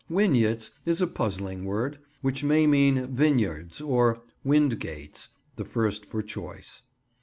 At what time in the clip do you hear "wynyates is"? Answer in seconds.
0.09-0.99